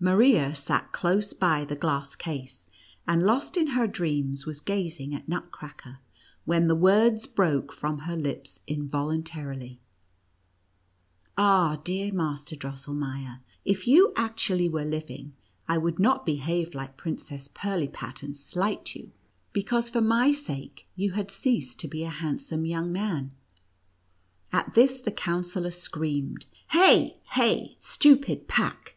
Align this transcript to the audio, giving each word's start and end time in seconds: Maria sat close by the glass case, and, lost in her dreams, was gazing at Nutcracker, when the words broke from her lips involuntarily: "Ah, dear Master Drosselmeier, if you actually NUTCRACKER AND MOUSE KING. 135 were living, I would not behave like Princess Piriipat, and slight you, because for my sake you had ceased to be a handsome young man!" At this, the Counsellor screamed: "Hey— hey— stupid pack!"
Maria 0.00 0.54
sat 0.54 0.90
close 0.90 1.34
by 1.34 1.66
the 1.66 1.76
glass 1.76 2.14
case, 2.16 2.66
and, 3.06 3.22
lost 3.24 3.58
in 3.58 3.66
her 3.76 3.86
dreams, 3.86 4.46
was 4.46 4.58
gazing 4.58 5.14
at 5.14 5.28
Nutcracker, 5.28 5.98
when 6.46 6.66
the 6.66 6.74
words 6.74 7.26
broke 7.26 7.74
from 7.74 7.98
her 7.98 8.16
lips 8.16 8.60
involuntarily: 8.66 9.80
"Ah, 11.36 11.78
dear 11.84 12.10
Master 12.10 12.56
Drosselmeier, 12.56 13.40
if 13.66 13.86
you 13.86 14.14
actually 14.16 14.66
NUTCRACKER 14.66 14.80
AND 14.82 14.90
MOUSE 14.92 15.04
KING. 15.04 15.32
135 15.66 15.76
were 15.76 15.76
living, 15.76 15.76
I 15.76 15.76
would 15.76 15.98
not 15.98 16.24
behave 16.24 16.74
like 16.74 16.96
Princess 16.96 17.48
Piriipat, 17.48 18.22
and 18.22 18.34
slight 18.34 18.94
you, 18.96 19.12
because 19.52 19.90
for 19.90 20.00
my 20.00 20.32
sake 20.32 20.86
you 20.96 21.10
had 21.12 21.30
ceased 21.30 21.78
to 21.80 21.86
be 21.88 22.02
a 22.02 22.08
handsome 22.08 22.64
young 22.64 22.90
man!" 22.90 23.32
At 24.54 24.72
this, 24.72 25.00
the 25.00 25.12
Counsellor 25.12 25.70
screamed: 25.70 26.46
"Hey— 26.70 27.18
hey— 27.32 27.76
stupid 27.78 28.48
pack!" 28.48 28.96